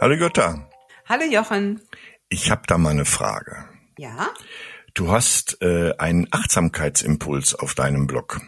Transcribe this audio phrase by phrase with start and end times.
[0.00, 0.68] Hallo Jutta.
[1.06, 1.80] Hallo Jochen.
[2.28, 3.68] Ich habe da mal eine Frage.
[3.98, 4.30] Ja?
[4.94, 8.40] Du hast äh, einen Achtsamkeitsimpuls auf deinem Blog.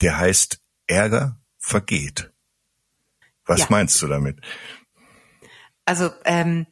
[0.00, 2.32] Der heißt Ärger vergeht.
[3.46, 3.66] Was Ja.
[3.70, 4.40] meinst du damit?
[5.84, 6.66] Also ähm,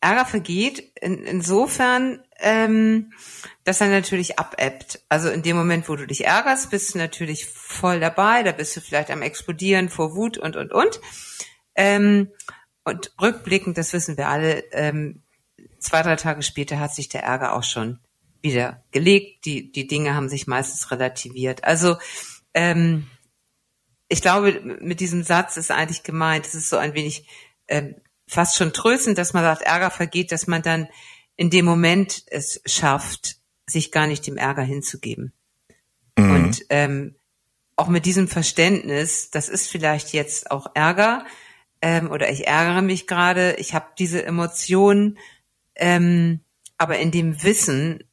[0.00, 3.12] Ärger vergeht in, insofern, ähm,
[3.64, 5.04] dass er natürlich abebbt.
[5.08, 8.42] Also in dem Moment, wo du dich ärgerst, bist du natürlich voll dabei.
[8.42, 11.00] Da bist du vielleicht am explodieren vor Wut und und und.
[11.74, 12.30] Ähm,
[12.88, 15.22] und rückblickend, das wissen wir alle, ähm,
[15.78, 18.00] zwei drei Tage später hat sich der Ärger auch schon
[18.42, 19.44] wieder gelegt.
[19.44, 21.64] Die die Dinge haben sich meistens relativiert.
[21.64, 21.96] Also
[22.54, 23.06] ähm,
[24.08, 27.28] ich glaube, mit diesem Satz ist eigentlich gemeint, es ist so ein wenig
[27.68, 27.96] ähm,
[28.26, 30.88] fast schon tröstend, dass man sagt, Ärger vergeht, dass man dann
[31.36, 35.32] in dem Moment es schafft, sich gar nicht dem Ärger hinzugeben.
[36.16, 37.14] Und ähm,
[37.76, 41.24] auch mit diesem Verständnis, das ist vielleicht jetzt auch Ärger
[41.82, 45.18] ähm, oder ich ärgere mich gerade, ich habe diese Emotionen,
[45.74, 46.40] ähm,
[46.76, 48.04] aber in dem Wissen,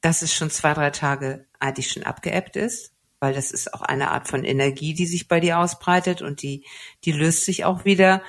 [0.00, 4.10] dass es schon zwei, drei Tage eigentlich schon abgeebbt ist, weil das ist auch eine
[4.10, 6.66] Art von Energie, die sich bei dir ausbreitet und die,
[7.04, 8.22] die löst sich auch wieder.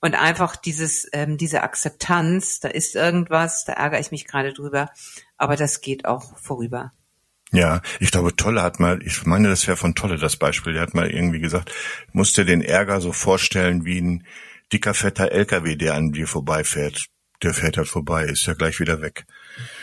[0.00, 4.90] Und einfach dieses, ähm, diese Akzeptanz, da ist irgendwas, da ärgere ich mich gerade drüber,
[5.36, 6.92] aber das geht auch vorüber.
[7.52, 10.82] Ja, ich glaube, Tolle hat mal, ich meine, das wäre von Tolle das Beispiel, der
[10.82, 11.70] hat mal irgendwie gesagt,
[12.12, 14.26] musst dir den Ärger so vorstellen wie ein
[14.72, 17.06] dicker, fetter LKW, der an dir vorbeifährt.
[17.42, 19.26] Der fährt halt vorbei, ist ja gleich wieder weg.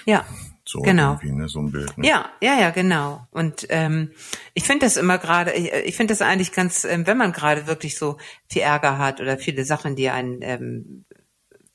[0.05, 0.25] Ja,
[0.65, 1.19] So Genau.
[1.21, 1.95] ne, so ein Bild.
[1.97, 2.07] Ne?
[2.07, 3.27] Ja, ja, ja, genau.
[3.31, 4.11] Und ähm,
[4.53, 7.67] ich finde das immer gerade, ich, ich finde das eigentlich ganz, ähm, wenn man gerade
[7.67, 11.05] wirklich so viel Ärger hat oder viele Sachen, die einen ähm,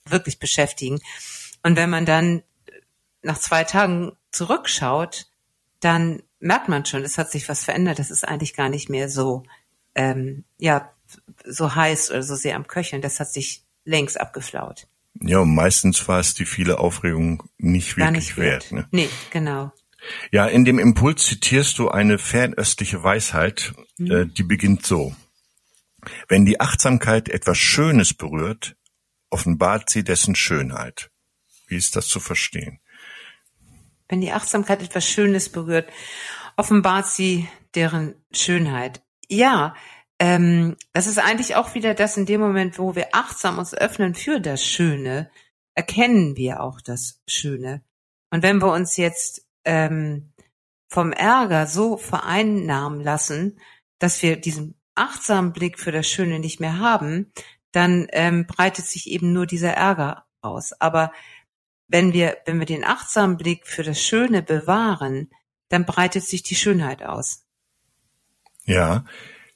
[0.09, 1.01] wirklich beschäftigen.
[1.63, 2.43] Und wenn man dann
[3.23, 5.27] nach zwei Tagen zurückschaut,
[5.85, 7.99] dann merkt man schon, es hat sich was verändert.
[7.99, 9.45] Das ist eigentlich gar nicht mehr so,
[9.95, 10.93] ähm, ja,
[11.45, 13.03] so heiß oder so sehr am Köcheln.
[13.03, 14.87] Das hat sich längst abgeflaut.
[15.21, 18.73] Ja, und meistens war es die viele Aufregung nicht Gar wirklich nicht wert.
[18.73, 18.89] Ne?
[18.91, 19.73] Nee, genau.
[20.33, 24.11] Ja, in dem Impuls zitierst du eine fernöstliche Weisheit, Mhm.
[24.11, 25.15] äh, die beginnt so.
[26.29, 28.77] Wenn die Achtsamkeit etwas Schönes berührt,
[29.31, 31.11] offenbart sie dessen Schönheit.
[31.69, 32.81] Wie ist das zu verstehen?
[34.09, 35.91] Wenn die Achtsamkeit etwas Schönes berührt,
[36.57, 39.03] offenbart sie deren Schönheit.
[39.29, 39.75] Ja,
[40.19, 44.15] ähm, das ist eigentlich auch wieder das in dem Moment, wo wir achtsam uns öffnen
[44.15, 45.31] für das Schöne,
[45.75, 47.83] erkennen wir auch das Schöne.
[48.31, 50.33] Und wenn wir uns jetzt ähm,
[50.89, 53.59] vom Ärger so vereinnahmen lassen,
[53.99, 57.33] dass wir diesen achtsamen Blick für das Schöne nicht mehr haben,
[57.73, 60.73] dann ähm, breitet sich eben nur dieser Ärger aus.
[60.81, 61.13] Aber
[61.95, 65.31] wenn wir, wenn wir den achtsamen Blick für das Schöne bewahren,
[65.69, 67.45] dann breitet sich die Schönheit aus.
[68.65, 69.05] Ja,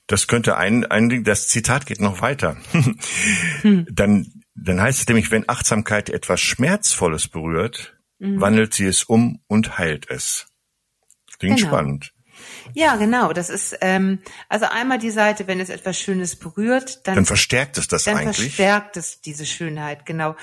[0.06, 2.56] das könnte ein, ein das Zitat geht noch weiter.
[3.90, 8.40] Dann, dann heißt es nämlich, wenn Achtsamkeit etwas Schmerzvolles berührt, Mhm.
[8.40, 10.46] wandelt sie es um und heilt es.
[11.40, 11.68] Klingt Genau.
[11.70, 12.12] spannend.
[12.72, 13.32] Ja, genau.
[13.32, 17.78] Das ist ähm, also einmal die Seite, wenn es etwas Schönes berührt, dann, Dann verstärkt
[17.78, 18.36] es das dann eigentlich.
[18.36, 20.36] verstärkt es diese Schönheit, genau.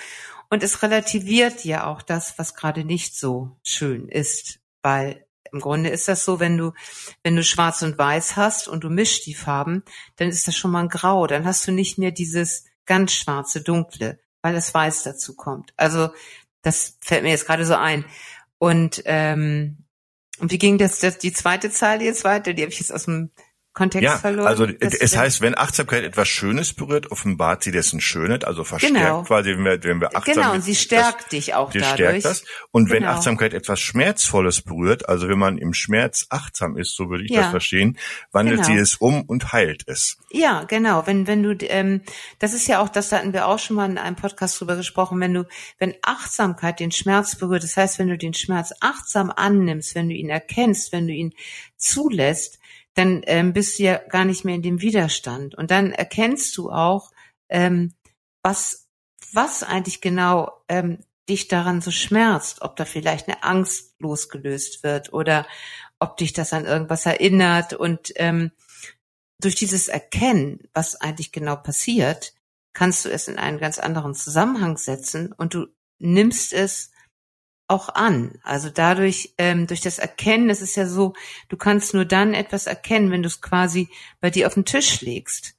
[0.50, 5.90] Und es relativiert ja auch das, was gerade nicht so schön ist, weil im Grunde
[5.90, 6.74] ist das so, wenn du
[7.24, 9.84] wenn du Schwarz und Weiß hast und du mischst die Farben,
[10.18, 11.28] dann ist das schon mal ein Grau.
[11.28, 15.74] Dann hast du nicht mehr dieses ganz schwarze, dunkle, weil das Weiß dazu kommt.
[15.78, 16.10] Also
[16.62, 18.06] das fällt mir jetzt gerade so ein.
[18.58, 19.86] Und ähm,
[20.40, 22.54] und wie ging das, das die zweite Zeile jetzt weiter?
[22.54, 23.32] Die habe ich jetzt aus dem
[23.76, 24.48] Kontext Ja, verloren.
[24.48, 28.96] also Das- es heißt, wenn Achtsamkeit etwas Schönes berührt, offenbart sie dessen Schönheit, also verstärkt
[28.96, 29.22] Genau.
[29.24, 31.94] quasi, wenn wir, wenn wir achtsam genau und sie das- stärkt dich auch die dadurch.
[31.96, 32.44] stärkt das.
[32.72, 33.12] Und wenn Genau.
[33.12, 37.42] Achtsamkeit etwas Schmerzvolles berührt, also wenn man im Schmerz achtsam ist, so würde ich Ja.
[37.42, 37.98] das verstehen,
[38.32, 38.68] wandelt Genau.
[38.70, 40.18] sie es um und heilt es.
[40.32, 41.06] Ja, genau.
[41.06, 42.02] Wenn wenn du ähm,
[42.40, 45.20] das ist ja auch, das hatten wir auch schon mal in einem Podcast drüber gesprochen.
[45.20, 45.46] Wenn du
[45.80, 50.16] wenn Achtsamkeit den Schmerz berührt, das heißt, wenn du den Schmerz achtsam annimmst, wenn du
[50.16, 51.34] ihn erkennst, wenn du ihn
[51.78, 52.60] zulässt,
[52.96, 55.56] dann ähm, bist du ja gar nicht mehr in dem Widerstand.
[55.56, 57.12] Und dann erkennst du auch,
[57.50, 57.94] ähm,
[58.42, 58.86] was
[59.34, 65.12] was eigentlich genau ähm, dich daran so schmerzt, ob da vielleicht eine Angst losgelöst wird
[65.14, 65.46] oder
[66.00, 67.74] ob dich das an irgendwas erinnert.
[67.74, 68.52] Und ähm,
[69.42, 72.34] durch dieses Erkennen, was eigentlich genau passiert,
[72.74, 75.32] kannst du es in einen ganz anderen Zusammenhang setzen.
[75.34, 75.68] Und du
[76.00, 76.92] nimmst es
[77.68, 78.40] auch an.
[78.44, 81.14] Also dadurch, ähm, durch das Erkennen, es ist ja so,
[81.50, 83.90] du kannst nur dann etwas erkennen, wenn du es quasi
[84.20, 85.56] bei dir auf den Tisch legst.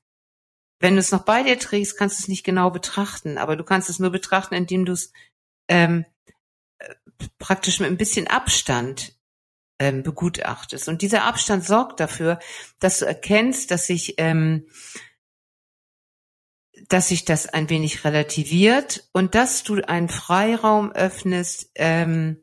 [0.78, 3.64] Wenn du es noch bei dir trägst, kannst du es nicht genau betrachten, aber du
[3.64, 5.12] kannst es nur betrachten, indem du es
[5.68, 6.04] ähm,
[6.78, 6.94] äh,
[7.38, 9.14] praktisch mit ein bisschen Abstand
[9.78, 10.88] ähm, begutachtest.
[10.88, 12.38] Und dieser Abstand sorgt dafür,
[12.78, 14.66] dass du erkennst, dass sich ähm,
[16.88, 22.42] dass sich das ein wenig relativiert und dass du einen Freiraum öffnest, ähm,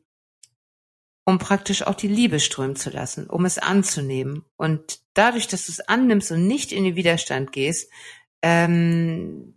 [1.25, 4.44] um praktisch auch die Liebe strömen zu lassen, um es anzunehmen.
[4.57, 7.89] Und dadurch, dass du es annimmst und nicht in den Widerstand gehst,
[8.41, 9.56] ähm,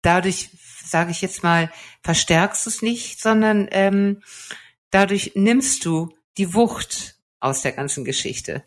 [0.00, 0.50] dadurch,
[0.84, 1.70] sage ich jetzt mal,
[2.02, 4.22] verstärkst du es nicht, sondern ähm,
[4.90, 8.64] dadurch nimmst du die Wucht aus der ganzen Geschichte.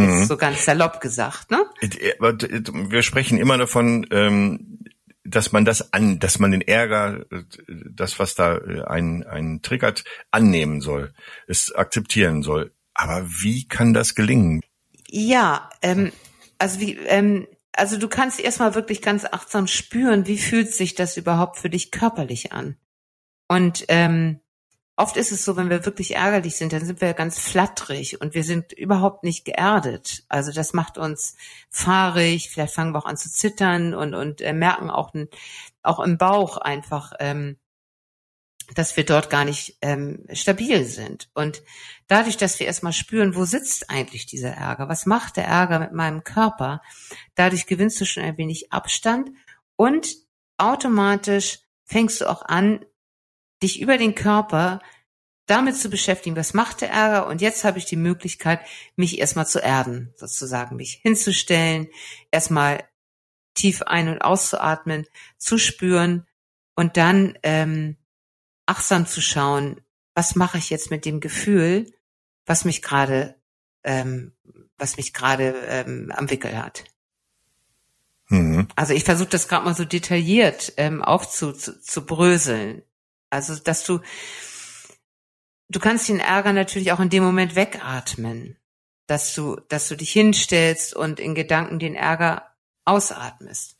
[0.00, 0.24] Mhm.
[0.24, 1.64] so ganz salopp gesagt, ne?
[1.80, 4.78] Wir sprechen immer davon, ähm,
[5.24, 7.26] dass man das an, dass man den Ärger,
[7.66, 11.12] das was da äh, einen, einen triggert, annehmen soll,
[11.46, 12.72] es akzeptieren soll.
[12.94, 14.62] Aber wie kann das gelingen?
[15.06, 16.12] Ja, ähm,
[16.58, 21.16] also wie, ähm, also du kannst erstmal wirklich ganz achtsam spüren, wie fühlt sich das
[21.16, 22.76] überhaupt für dich körperlich an?
[23.46, 24.40] Und ähm,
[24.98, 28.34] oft ist es so, wenn wir wirklich ärgerlich sind, dann sind wir ganz flatterig und
[28.34, 30.24] wir sind überhaupt nicht geerdet.
[30.28, 31.36] Also das macht uns
[31.70, 35.14] fahrig, vielleicht fangen wir auch an zu zittern und, und äh, merken auch,
[35.82, 37.58] auch im Bauch einfach, ähm,
[38.74, 41.30] dass wir dort gar nicht ähm, stabil sind.
[41.32, 41.62] Und
[42.08, 45.92] dadurch, dass wir erstmal spüren, wo sitzt eigentlich dieser Ärger, was macht der Ärger mit
[45.92, 46.82] meinem Körper,
[47.36, 49.30] dadurch gewinnst du schon ein wenig Abstand
[49.76, 50.08] und
[50.56, 52.84] automatisch fängst du auch an,
[53.62, 54.80] dich über den Körper
[55.46, 58.60] damit zu beschäftigen, was macht der Ärger und jetzt habe ich die Möglichkeit,
[58.96, 61.88] mich erstmal zu erden, sozusagen mich hinzustellen,
[62.30, 62.84] erstmal
[63.54, 65.06] tief ein- und auszuatmen,
[65.38, 66.26] zu spüren
[66.74, 67.96] und dann ähm,
[68.66, 69.80] achtsam zu schauen,
[70.14, 71.92] was mache ich jetzt mit dem Gefühl,
[72.44, 73.36] was mich gerade,
[73.84, 74.32] ähm,
[74.76, 76.84] was mich gerade ähm, am Wickel hat.
[78.28, 78.68] Mhm.
[78.76, 82.82] Also ich versuche das gerade mal so detailliert ähm, aufzubröseln.
[83.30, 84.00] Also, dass du,
[85.68, 88.56] du kannst den Ärger natürlich auch in dem Moment wegatmen,
[89.06, 92.54] dass du, dass du dich hinstellst und in Gedanken den Ärger
[92.84, 93.76] ausatmest.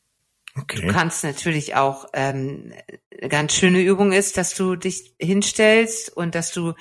[0.56, 0.80] Okay.
[0.80, 2.72] Du kannst natürlich auch, ähm,
[3.18, 6.74] eine ganz schöne Übung ist, dass du dich hinstellst und dass du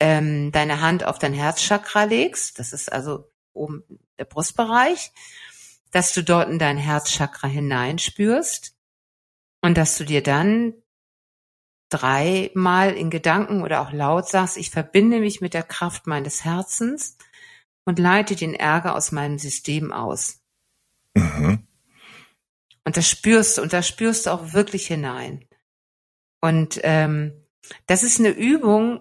[0.00, 2.58] ähm, deine Hand auf dein Herzchakra legst.
[2.58, 3.84] Das ist also oben
[4.18, 5.12] der Brustbereich,
[5.90, 8.76] dass du dort in dein Herzchakra hineinspürst
[9.62, 10.74] und dass du dir dann
[11.88, 17.16] dreimal in Gedanken oder auch laut sagst, ich verbinde mich mit der Kraft meines Herzens
[17.84, 20.40] und leite den Ärger aus meinem System aus.
[21.14, 21.66] Mhm.
[22.84, 25.46] Und das spürst du, und da spürst du auch wirklich hinein.
[26.40, 27.44] Und ähm,
[27.86, 29.00] das ist eine Übung,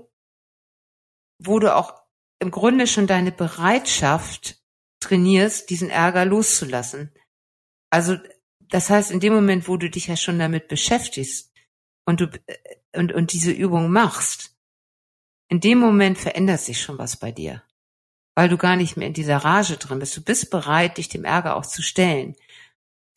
[1.39, 2.01] wo du auch
[2.39, 4.61] im Grunde schon deine Bereitschaft
[4.99, 7.11] trainierst, diesen Ärger loszulassen.
[7.89, 8.17] Also
[8.69, 11.46] das heißt, in dem Moment, wo du dich ja schon damit beschäftigst,
[12.07, 12.27] und du
[12.95, 14.55] und, und diese Übung machst,
[15.49, 17.61] in dem Moment verändert sich schon was bei dir.
[18.33, 20.15] Weil du gar nicht mehr in dieser Rage drin bist.
[20.15, 22.35] Du bist bereit, dich dem Ärger auch zu stellen.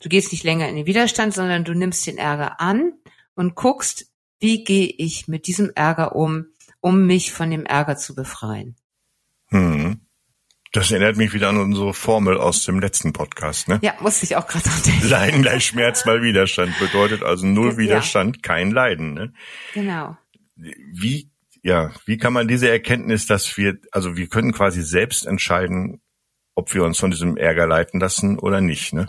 [0.01, 2.95] Du gehst nicht länger in den Widerstand, sondern du nimmst den Ärger an
[3.35, 4.11] und guckst,
[4.41, 6.47] wie gehe ich mit diesem Ärger um,
[6.81, 8.77] um mich von dem Ärger zu befreien.
[9.49, 10.01] Hm.
[10.73, 13.81] Das erinnert mich wieder an unsere Formel aus dem letzten Podcast, ne?
[13.83, 15.09] Ja, musste ich auch gerade denken.
[15.09, 18.43] Leiden gleich Schmerz mal Widerstand bedeutet also null Widerstand, ja.
[18.43, 19.33] kein Leiden, ne?
[19.75, 20.17] Genau.
[20.55, 21.29] Wie,
[21.63, 26.01] ja, wie kann man diese Erkenntnis, dass wir, also wir können quasi selbst entscheiden,
[26.55, 29.09] ob wir uns von diesem Ärger leiten lassen oder nicht, ne?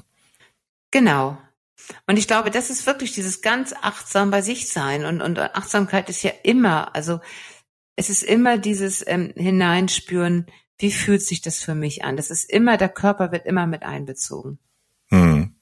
[0.89, 1.37] Genau.
[2.07, 6.09] Und ich glaube, das ist wirklich dieses ganz achtsam bei sich sein und, und Achtsamkeit
[6.09, 7.19] ist ja immer, also
[7.95, 10.47] es ist immer dieses ähm, Hineinspüren,
[10.81, 12.17] wie fühlt sich das für mich an?
[12.17, 14.59] Das ist immer, der Körper wird immer mit einbezogen.
[15.09, 15.55] Hm.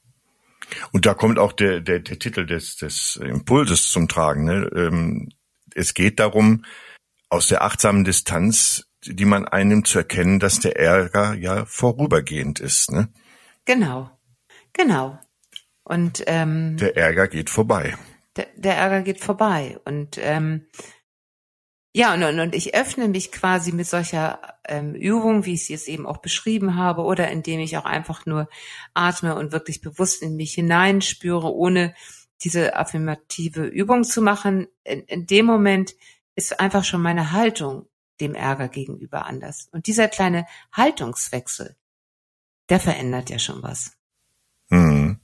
[0.91, 4.45] Und da kommt auch der, der, der Titel des, des Impulses zum Tragen.
[4.45, 4.69] Ne?
[4.75, 5.29] Ähm,
[5.73, 6.65] es geht darum,
[7.29, 12.91] aus der achtsamen Distanz, die man einnimmt, zu erkennen, dass der Ärger ja vorübergehend ist.
[12.91, 13.09] Ne?
[13.65, 14.09] Genau,
[14.73, 15.19] genau.
[15.83, 17.97] Und ähm, der Ärger geht vorbei.
[18.35, 19.79] Der, der Ärger geht vorbei.
[19.85, 20.67] Und ähm,
[21.93, 25.73] ja, und, und, und ich öffne mich quasi mit solcher ähm, Übung, wie ich sie
[25.73, 28.47] jetzt eben auch beschrieben habe, oder indem ich auch einfach nur
[28.93, 31.95] atme und wirklich bewusst in mich hineinspüre, ohne
[32.43, 34.67] diese affirmative Übung zu machen.
[34.83, 35.95] In, in dem Moment
[36.35, 37.87] ist einfach schon meine Haltung
[38.21, 39.67] dem Ärger gegenüber anders.
[39.71, 41.75] Und dieser kleine Haltungswechsel,
[42.69, 43.93] der verändert ja schon was.
[44.69, 45.19] Mhm.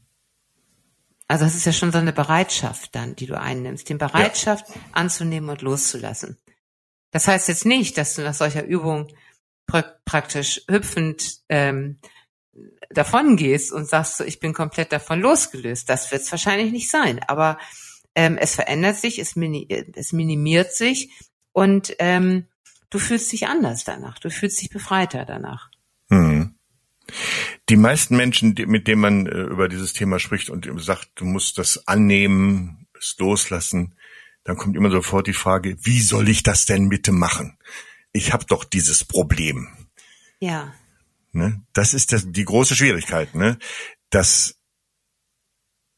[1.28, 4.82] Also es ist ja schon so eine Bereitschaft dann, die du einnimmst, den Bereitschaft ja.
[4.92, 6.38] anzunehmen und loszulassen.
[7.12, 9.08] Das heißt jetzt nicht, dass du nach solcher Übung
[9.66, 11.98] pra praktisch hüpfend ähm,
[12.90, 15.90] davon gehst und sagst so, ich bin komplett davon losgelöst.
[15.90, 17.20] Das wird es wahrscheinlich nicht sein.
[17.28, 17.58] Aber
[18.16, 21.10] ähm, es verändert sich, es, mini es minimiert sich
[21.52, 22.48] und ähm,
[22.90, 24.20] du fühlst dich anders danach.
[24.20, 25.70] Du fühlst dich befreiter danach.
[26.10, 26.56] Hm.
[27.70, 31.58] Die meisten Menschen, mit denen man äh, über dieses Thema spricht und sagt, du musst
[31.58, 33.96] das annehmen, es loslassen,
[34.44, 37.58] dann kommt immer sofort die Frage, wie soll ich das denn bitte machen?
[38.16, 39.68] Ich habe doch dieses Problem.
[40.40, 40.74] Ja.
[41.34, 41.62] Ne?
[41.74, 43.58] Das ist das, die große Schwierigkeit, ne?
[44.10, 44.56] Das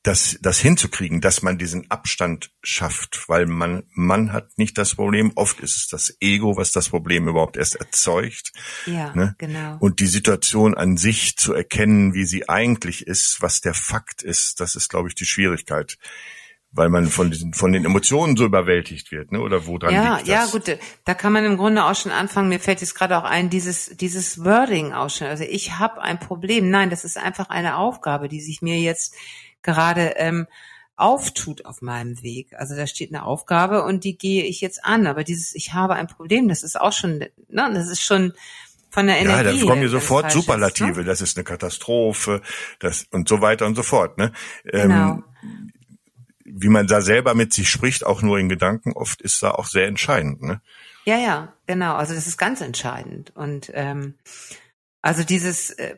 [0.01, 5.33] das, das hinzukriegen, dass man diesen Abstand schafft, weil man, man hat nicht das Problem.
[5.35, 8.53] Oft ist es das Ego, was das Problem überhaupt erst erzeugt.
[8.85, 9.35] Ja, ne?
[9.37, 9.75] genau.
[9.79, 14.61] Und die Situation an sich zu erkennen, wie sie eigentlich ist, was der Fakt ist,
[14.61, 15.97] das ist, glaube ich, die Schwierigkeit
[16.71, 19.39] weil man von diesen von den Emotionen so überwältigt wird, ne?
[19.41, 20.27] Oder wo dran ja, liegt das?
[20.27, 22.49] Ja, gut, da kann man im Grunde auch schon anfangen.
[22.49, 25.27] Mir fällt jetzt gerade auch ein, dieses dieses Wording auch schon.
[25.27, 26.69] Also ich habe ein Problem.
[26.69, 29.15] Nein, das ist einfach eine Aufgabe, die sich mir jetzt
[29.61, 30.47] gerade ähm,
[30.97, 32.53] auftut auf meinem Weg.
[32.57, 35.07] Also da steht eine Aufgabe und die gehe ich jetzt an.
[35.07, 38.33] Aber dieses Ich habe ein Problem, das ist auch schon, ne, das ist schon
[38.89, 39.57] von der Energie.
[39.57, 40.91] Ja, da kommen mir sofort Superlative.
[40.91, 41.03] Ist, ne?
[41.03, 42.41] Das ist eine Katastrophe,
[42.79, 44.17] das und so weiter und so fort.
[44.17, 44.31] Ne?
[44.65, 45.11] Ähm, genau.
[45.11, 45.23] Ähm,
[46.47, 49.65] wie man da selber mit sich spricht, auch nur in Gedanken, oft ist da auch
[49.65, 50.41] sehr entscheidend.
[50.41, 50.61] Ne?
[51.05, 51.95] Ja, ja, genau.
[51.95, 53.35] Also das ist ganz entscheidend.
[53.35, 54.15] Und ähm,
[55.01, 55.97] also dieses, äh,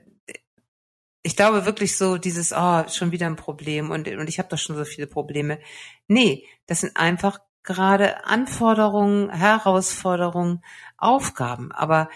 [1.24, 4.58] ich glaube wirklich so dieses, oh, schon wieder ein Problem und, und ich habe doch
[4.58, 5.60] schon so viele Probleme.
[6.08, 10.64] Nee, das sind einfach gerade Anforderungen, Herausforderungen,
[10.98, 11.72] Aufgaben.
[11.72, 12.10] Aber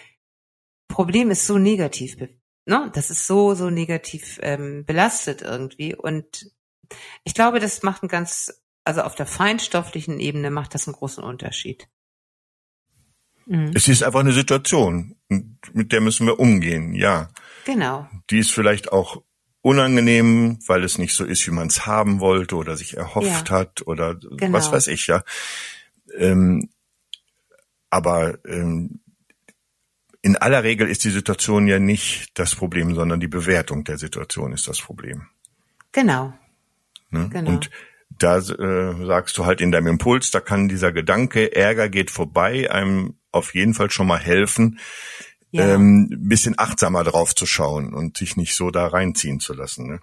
[0.87, 2.17] Problem ist so negativ,
[2.65, 2.91] ne?
[2.93, 5.95] Das ist so, so negativ ähm, belastet irgendwie.
[5.95, 6.51] Und
[7.23, 11.23] ich glaube, das macht einen ganz, also auf der feinstofflichen Ebene macht das einen großen
[11.23, 11.87] Unterschied.
[13.45, 13.71] Mhm.
[13.73, 17.29] Es ist einfach eine Situation, mit der müssen wir umgehen, ja.
[17.65, 18.07] Genau.
[18.29, 19.23] Die ist vielleicht auch
[19.61, 23.55] unangenehm, weil es nicht so ist, wie man es haben wollte oder sich erhofft ja.
[23.55, 24.53] hat oder genau.
[24.53, 25.23] was weiß ich, ja.
[26.17, 26.69] Ähm,
[27.89, 29.01] aber ähm,
[30.21, 34.53] in aller Regel ist die Situation ja nicht das Problem, sondern die Bewertung der Situation
[34.53, 35.27] ist das Problem.
[35.91, 36.33] Genau.
[37.13, 37.29] Ne?
[37.31, 37.51] Genau.
[37.51, 37.69] Und
[38.09, 42.69] da äh, sagst du halt in deinem Impuls, da kann dieser Gedanke, Ärger geht vorbei,
[42.71, 44.79] einem auf jeden Fall schon mal helfen,
[45.51, 45.75] ja.
[45.75, 49.87] ähm, bisschen achtsamer drauf zu schauen und sich nicht so da reinziehen zu lassen.
[49.87, 49.99] Ne?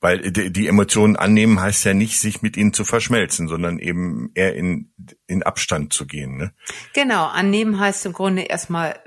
[0.00, 4.30] Weil die, die Emotionen annehmen heißt ja nicht, sich mit ihnen zu verschmelzen, sondern eben
[4.34, 4.92] eher in,
[5.26, 6.36] in Abstand zu gehen.
[6.36, 6.52] Ne?
[6.94, 9.00] Genau, annehmen heißt im Grunde erstmal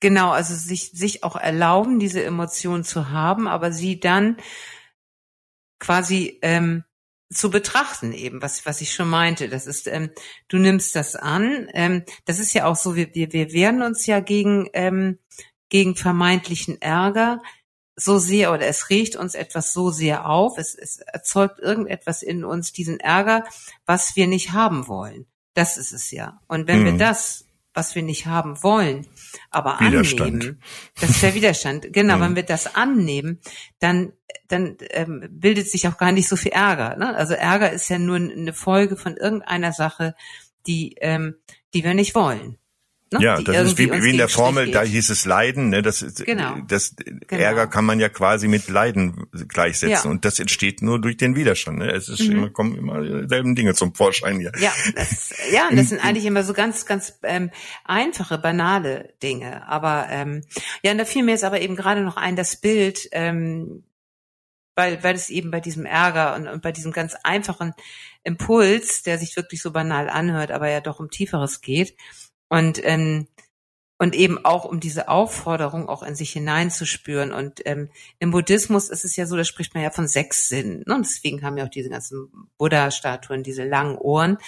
[0.00, 4.36] genau, also sich, sich auch erlauben, diese Emotionen zu haben, aber sie dann
[5.82, 6.84] quasi ähm,
[7.30, 9.48] zu betrachten eben, was, was ich schon meinte.
[9.48, 10.10] Das ist, ähm,
[10.48, 11.68] du nimmst das an.
[11.74, 15.18] Ähm, das ist ja auch so, wir, wir, wir wehren uns ja gegen, ähm,
[15.68, 17.42] gegen vermeintlichen Ärger
[17.96, 22.44] so sehr oder es regt uns etwas so sehr auf, es, es erzeugt irgendetwas in
[22.44, 23.44] uns, diesen Ärger,
[23.84, 25.26] was wir nicht haben wollen.
[25.54, 26.40] Das ist es ja.
[26.46, 26.84] Und wenn mhm.
[26.84, 29.06] wir das was wir nicht haben wollen,
[29.50, 30.44] aber Widerstand.
[30.44, 30.62] annehmen,
[31.00, 31.92] das ist der Widerstand.
[31.92, 32.20] Genau, mhm.
[32.20, 33.40] wenn wir das annehmen,
[33.78, 34.12] dann
[34.48, 36.96] dann ähm, bildet sich auch gar nicht so viel Ärger.
[36.96, 37.14] Ne?
[37.14, 40.14] Also Ärger ist ja nur eine Folge von irgendeiner Sache,
[40.66, 41.36] die ähm,
[41.74, 42.58] die wir nicht wollen.
[43.12, 43.22] Ne?
[43.22, 45.82] Ja, das ist wie, wie in der Formel, da hieß es Leiden, ne?
[45.82, 46.56] Das, ist, genau.
[46.66, 47.42] das genau.
[47.42, 50.10] Ärger kann man ja quasi mit Leiden gleichsetzen ja.
[50.10, 51.78] und das entsteht nur durch den Widerstand.
[51.78, 51.90] Ne?
[51.90, 52.32] Es ist mhm.
[52.32, 54.52] immer, kommen immer dieselben Dinge zum Vorschein hier.
[54.58, 57.50] Ja, das, ja, das sind eigentlich immer so ganz, ganz ähm,
[57.84, 59.66] einfache, banale Dinge.
[59.68, 60.42] Aber ähm,
[60.82, 63.84] ja, und da fiel mir jetzt aber eben gerade noch ein, das Bild, ähm,
[64.74, 67.74] weil, weil es eben bei diesem Ärger und, und bei diesem ganz einfachen
[68.24, 71.96] Impuls, der sich wirklich so banal anhört, aber ja doch um Tieferes geht,
[72.52, 73.28] und ähm,
[73.98, 77.32] und eben auch um diese Aufforderung auch in sich hineinzuspüren.
[77.32, 80.82] Und ähm, im Buddhismus ist es ja so, da spricht man ja von sechs Sinnen.
[80.88, 80.96] Ne?
[80.96, 82.28] Und deswegen haben ja auch diese ganzen
[82.58, 84.38] Buddha-Statuen diese langen Ohren.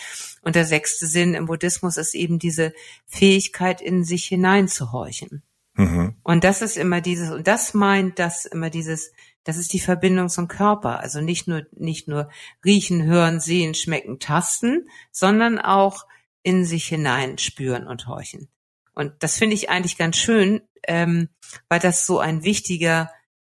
[0.42, 2.73] Und der sechste Sinn im Buddhismus ist eben diese
[3.06, 5.44] Fähigkeit, in sich hineinzuhorchen.
[5.75, 6.16] Mhm.
[6.25, 9.12] Und das ist immer dieses, und das meint das immer dieses,
[9.44, 10.99] das ist die Verbindung zum Körper.
[10.99, 12.28] Also nicht nur, nicht nur
[12.64, 16.06] riechen, hören, sehen, schmecken, tasten, sondern auch
[16.44, 18.48] in sich hinein spüren und horchen.
[18.94, 21.28] Und das finde ich eigentlich ganz schön, ähm,
[21.68, 23.10] weil das so ein wichtiger,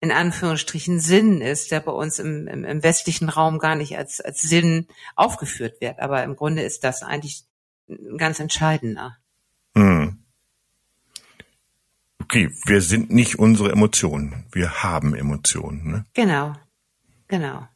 [0.01, 4.21] in Anführungsstrichen, Sinn ist, der bei uns im, im, im westlichen Raum gar nicht als,
[4.21, 4.87] als Sinn
[5.17, 5.99] aufgeführt wird.
[5.99, 7.45] Aber im Grunde ist das eigentlich
[7.89, 9.17] ein ganz entscheidender.
[9.75, 10.19] Hm.
[12.23, 14.47] Okay, wir sind nicht unsere Emotionen.
[14.53, 15.91] Wir haben Emotionen.
[15.91, 16.05] Ne?
[16.15, 16.53] Genau,
[17.29, 17.67] genau.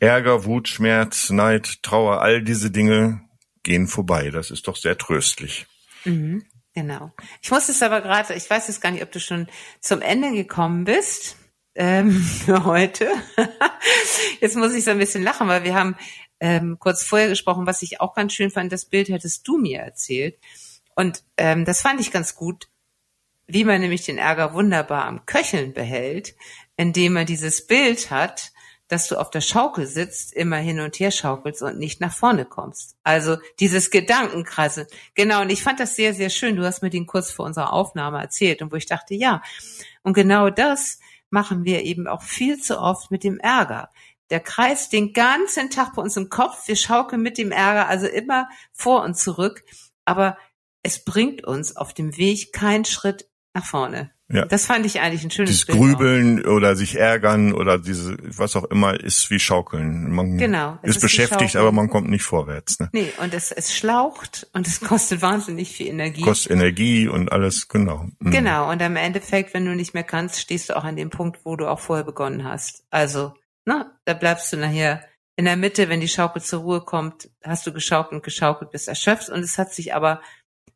[0.00, 3.23] Ärger, Wut, Schmerz, Neid, Trauer, all diese Dinge
[3.64, 4.30] gehen vorbei.
[4.30, 5.66] Das ist doch sehr tröstlich.
[6.04, 6.44] Mhm,
[6.74, 7.12] genau.
[7.42, 9.48] Ich muss es aber gerade, ich weiß jetzt gar nicht, ob du schon
[9.80, 11.36] zum Ende gekommen bist
[11.74, 12.12] ähm,
[12.44, 13.10] für heute.
[14.40, 15.96] jetzt muss ich so ein bisschen lachen, weil wir haben
[16.40, 18.70] ähm, kurz vorher gesprochen, was ich auch ganz schön fand.
[18.72, 20.38] Das Bild hättest du mir erzählt.
[20.94, 22.68] Und ähm, das fand ich ganz gut.
[23.46, 26.34] wie man nämlich den Ärger wunderbar am Köcheln behält,
[26.76, 28.52] indem man dieses Bild hat,
[28.88, 32.44] dass du auf der Schaukel sitzt, immer hin und her schaukelst und nicht nach vorne
[32.44, 32.96] kommst.
[33.02, 34.86] Also dieses Gedankenkrasse.
[35.14, 36.56] Genau, und ich fand das sehr, sehr schön.
[36.56, 39.42] Du hast mir den kurz vor unserer Aufnahme erzählt und wo ich dachte, ja.
[40.02, 40.98] Und genau das
[41.30, 43.90] machen wir eben auch viel zu oft mit dem Ärger.
[44.30, 46.68] Der kreist den ganzen Tag bei uns im Kopf.
[46.68, 49.62] Wir schaukeln mit dem Ärger also immer vor und zurück.
[50.04, 50.38] Aber
[50.82, 54.13] es bringt uns auf dem Weg keinen Schritt nach vorne.
[54.28, 54.46] Ja.
[54.46, 56.52] Das fand ich eigentlich ein schönes Dieses Bild Grübeln auch.
[56.52, 60.10] oder sich ärgern oder diese, was auch immer, ist wie Schaukeln.
[60.10, 62.80] Man genau, ist, ist beschäftigt, aber man kommt nicht vorwärts.
[62.80, 62.88] Ne?
[62.92, 66.22] Nee, und es, es schlaucht und es kostet wahnsinnig viel Energie.
[66.22, 68.08] Kostet Energie und alles, genau.
[68.18, 68.30] Mhm.
[68.30, 71.40] Genau, und am Endeffekt, wenn du nicht mehr kannst, stehst du auch an dem Punkt,
[71.44, 72.84] wo du auch vorher begonnen hast.
[72.90, 73.34] Also,
[73.66, 75.04] na, da bleibst du nachher
[75.36, 78.88] in der Mitte, wenn die Schaukel zur Ruhe kommt, hast du geschaukelt und geschaukelt, bist
[78.88, 80.22] erschöpft und es hat sich aber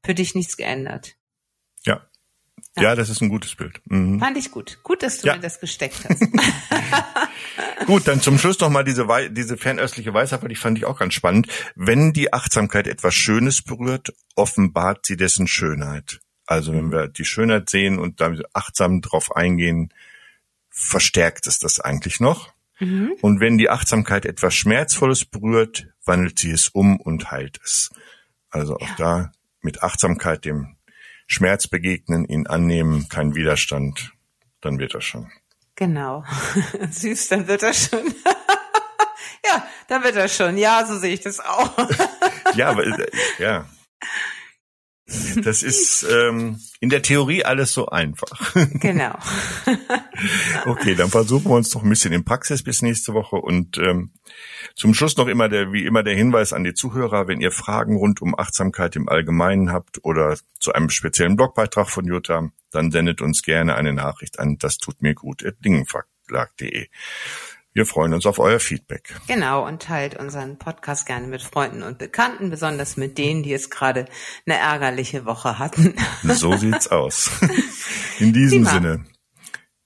[0.05, 1.15] für dich nichts geändert.
[1.85, 2.08] Ja,
[2.77, 2.83] ja.
[2.83, 3.81] ja, das ist ein gutes Bild.
[3.87, 4.21] Mhm.
[4.21, 4.79] Fand ich gut.
[4.83, 5.35] Gut, dass du ja.
[5.35, 6.21] mir das gesteckt hast.
[7.87, 10.85] gut, dann zum Schluss noch mal diese, Wei diese fernöstliche Weisheit, weil die fand ich
[10.85, 11.49] auch ganz spannend.
[11.75, 16.21] Wenn die Achtsamkeit etwas Schönes berührt, offenbart sie dessen Schönheit.
[16.47, 19.93] Also wenn wir die Schönheit sehen und da achtsam drauf eingehen,
[20.71, 22.53] verstärkt es das eigentlich noch.
[22.79, 23.13] Mhm.
[23.21, 27.91] Und wenn die Achtsamkeit etwas Schmerzvolles berührt, wandelt sie es um und heilt es.
[28.51, 28.95] Also auch ja.
[28.97, 30.78] da mit Achtsamkeit dem
[31.29, 34.13] Schmerz begegnen, ihn annehmen, kein Widerstand,
[34.63, 35.31] dann wird er schon.
[35.77, 36.25] Genau.
[36.91, 38.07] Süß, dann wird er schon.
[39.47, 40.57] ja, dann wird er schon.
[40.57, 41.71] Ja, so sehe ich das auch.
[42.55, 43.69] ja, aber, äh, ja.
[45.43, 48.55] Das ist ähm, in der Theorie alles so einfach.
[48.75, 49.15] genau.
[50.67, 54.13] okay, dann versuchen wir uns doch ein bisschen in Praxis bis nächste Woche und ähm,
[54.75, 57.97] zum Schluss noch immer der, wie immer der Hinweis an die Zuhörer, wenn ihr Fragen
[57.97, 63.23] rund um Achtsamkeit im Allgemeinen habt oder zu einem speziellen Blogbeitrag von Jutta, dann sendet
[63.23, 66.89] uns gerne eine Nachricht an das tut mir gut at dingenverlag.de.
[67.79, 69.15] Wir freuen uns auf euer Feedback.
[69.29, 73.71] Genau, und teilt unseren Podcast gerne mit Freunden und Bekannten, besonders mit denen, die jetzt
[73.71, 74.07] gerade
[74.47, 75.95] eine ärgerliche Woche hatten.
[76.25, 77.31] So sieht's aus.
[78.19, 78.73] In diesem Prima.
[78.73, 79.05] Sinne,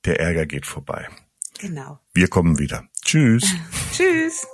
[0.07, 1.07] der Ärger geht vorbei.
[1.59, 1.99] Genau.
[2.15, 2.85] Wir kommen wieder.
[3.05, 3.45] Tschüss.
[3.93, 4.47] Tschüss.